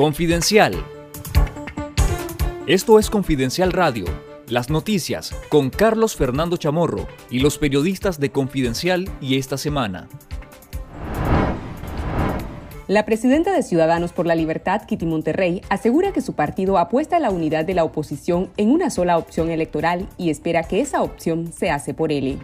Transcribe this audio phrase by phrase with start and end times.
[0.00, 0.82] Confidencial.
[2.66, 4.06] Esto es Confidencial Radio,
[4.48, 10.08] las noticias con Carlos Fernando Chamorro y los periodistas de Confidencial y esta semana.
[12.88, 17.20] La presidenta de Ciudadanos por la Libertad, Kitty Monterrey, asegura que su partido apuesta a
[17.20, 21.52] la unidad de la oposición en una sola opción electoral y espera que esa opción
[21.52, 22.38] se hace por él.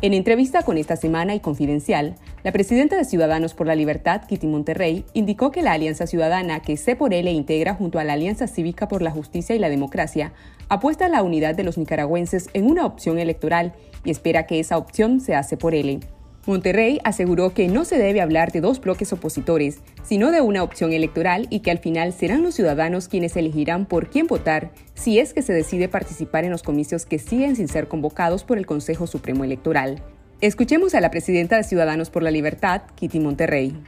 [0.00, 4.46] En entrevista con esta semana y confidencial, la presidenta de Ciudadanos por la Libertad, Kitty
[4.46, 8.46] Monterrey, indicó que la Alianza Ciudadana que C por L integra junto a la Alianza
[8.46, 10.34] Cívica por la Justicia y la Democracia
[10.68, 13.72] apuesta a la unidad de los nicaragüenses en una opción electoral
[14.04, 16.00] y espera que esa opción se hace por L.
[16.44, 20.92] Monterrey aseguró que no se debe hablar de dos bloques opositores, sino de una opción
[20.92, 25.32] electoral y que al final serán los ciudadanos quienes elegirán por quién votar si es
[25.32, 29.06] que se decide participar en los comicios que siguen sin ser convocados por el Consejo
[29.06, 30.02] Supremo Electoral.
[30.44, 33.82] Escuchemos a la presidenta de Ciudadanos por la Libertad, Kitty Monterrey.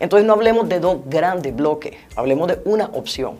[0.00, 3.36] Entonces no hablemos de dos grandes bloques, hablemos de una opción.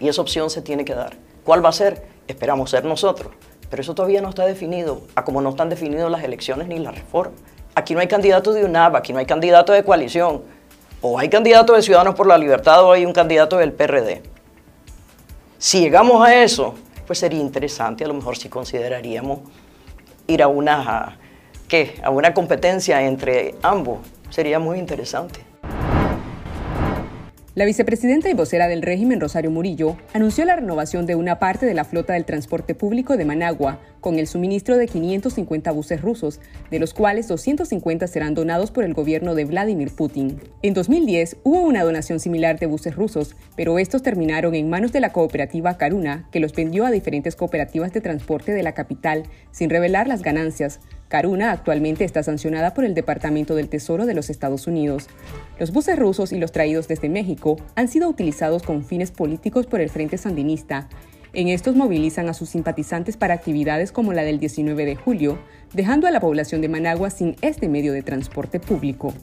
[0.00, 1.12] Y esa opción se tiene que dar.
[1.44, 2.02] ¿Cuál va a ser?
[2.26, 3.30] Esperamos ser nosotros.
[3.70, 6.90] Pero eso todavía no está definido, a como no están definidas las elecciones ni la
[6.90, 7.36] reforma.
[7.76, 10.42] Aquí no hay candidato de UNAV, aquí no hay candidato de coalición.
[11.02, 14.22] O hay candidato de Ciudadanos por la Libertad o hay un candidato del PRD.
[15.56, 16.74] Si llegamos a eso,
[17.06, 19.38] pues sería interesante, a lo mejor si consideraríamos
[20.26, 21.16] ir a una
[21.68, 21.94] ¿qué?
[22.02, 23.98] A una competencia entre ambos
[24.30, 25.40] sería muy interesante.
[27.54, 31.74] La vicepresidenta y vocera del régimen, Rosario Murillo, anunció la renovación de una parte de
[31.74, 36.38] la flota del transporte público de Managua, con el suministro de 550 buses rusos,
[36.70, 40.40] de los cuales 250 serán donados por el gobierno de Vladimir Putin.
[40.62, 45.00] En 2010 hubo una donación similar de buses rusos, pero estos terminaron en manos de
[45.00, 49.68] la cooperativa Caruna, que los vendió a diferentes cooperativas de transporte de la capital, sin
[49.68, 50.78] revelar las ganancias,
[51.08, 55.08] Caruna actualmente está sancionada por el Departamento del Tesoro de los Estados Unidos.
[55.58, 59.80] Los buses rusos y los traídos desde México han sido utilizados con fines políticos por
[59.80, 60.88] el Frente Sandinista.
[61.32, 65.38] En estos movilizan a sus simpatizantes para actividades como la del 19 de julio,
[65.72, 69.14] dejando a la población de Managua sin este medio de transporte público.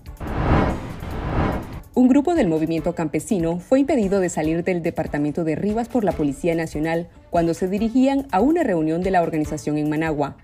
[1.93, 6.11] Un grupo del movimiento campesino fue impedido de salir del departamento de Rivas por la
[6.11, 10.35] Policía Nacional cuando se dirigían a una reunión de la organización en Managua.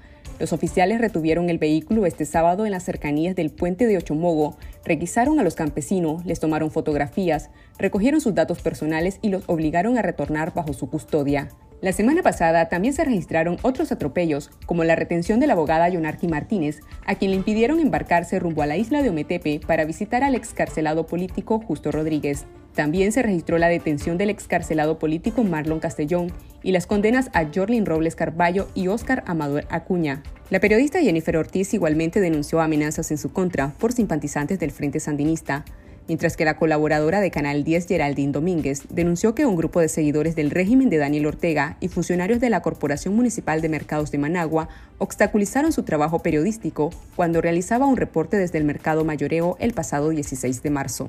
[0.41, 5.39] Los oficiales retuvieron el vehículo este sábado en las cercanías del puente de Ochomogo, requisaron
[5.39, 10.51] a los campesinos, les tomaron fotografías, recogieron sus datos personales y los obligaron a retornar
[10.55, 11.49] bajo su custodia.
[11.81, 16.27] La semana pasada también se registraron otros atropellos, como la retención de la abogada Yonarqui
[16.27, 20.35] Martínez, a quien le impidieron embarcarse rumbo a la isla de Ometepe para visitar al
[20.35, 22.45] excarcelado político Justo Rodríguez.
[22.75, 26.31] También se registró la detención del excarcelado político Marlon Castellón
[26.61, 30.21] y las condenas a Jorlin Robles Carballo y Óscar Amador Acuña.
[30.51, 35.65] La periodista Jennifer Ortiz igualmente denunció amenazas en su contra por simpatizantes del Frente Sandinista,
[36.11, 40.35] mientras que la colaboradora de Canal 10 Geraldine Domínguez denunció que un grupo de seguidores
[40.35, 44.67] del régimen de Daniel Ortega y funcionarios de la Corporación Municipal de Mercados de Managua
[44.97, 50.61] obstaculizaron su trabajo periodístico cuando realizaba un reporte desde el mercado mayoreo el pasado 16
[50.61, 51.07] de marzo.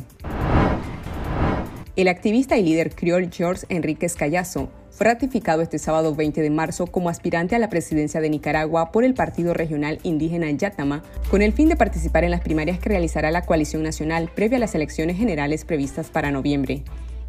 [1.96, 6.86] El activista y líder criol George Enríquez Callazo fue ratificado este sábado 20 de marzo
[6.86, 11.52] como aspirante a la presidencia de Nicaragua por el Partido Regional Indígena Yatama, con el
[11.52, 15.16] fin de participar en las primarias que realizará la coalición nacional previa a las elecciones
[15.16, 16.84] generales previstas para noviembre.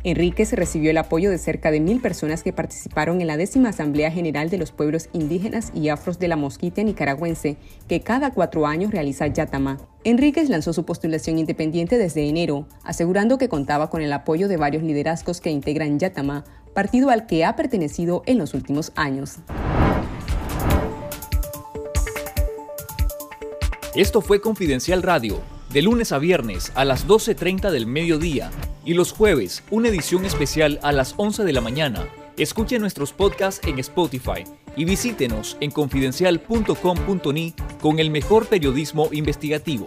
[0.06, 4.12] Enríquez recibió el apoyo de cerca de mil personas que participaron en la décima Asamblea
[4.12, 7.56] General de los Pueblos Indígenas y Afros de la Mosquita nicaragüense,
[7.88, 9.78] que cada cuatro años realiza Yatama.
[10.04, 14.84] Enríquez lanzó su postulación independiente desde enero, asegurando que contaba con el apoyo de varios
[14.84, 19.38] liderazgos que integran Yatama, partido al que ha pertenecido en los últimos años.
[23.96, 25.40] Esto fue Confidencial Radio,
[25.72, 28.50] de lunes a viernes a las 12.30 del mediodía
[28.84, 32.08] y los jueves, una edición especial a las 11 de la mañana.
[32.36, 34.46] Escuche nuestros podcasts en Spotify
[34.76, 39.86] y visítenos en confidencial.com.ni con el mejor periodismo investigativo.